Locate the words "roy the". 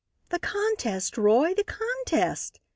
1.15-1.63